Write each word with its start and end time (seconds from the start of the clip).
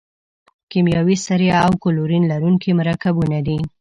کیمیاوي 0.71 1.17
سرې 1.27 1.49
او 1.65 1.71
کلورین 1.83 2.23
لرونکي 2.31 2.71
مرکبونه 2.79 3.39
دي. 3.47 3.57